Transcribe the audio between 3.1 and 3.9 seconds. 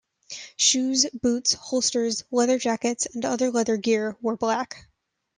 and other leather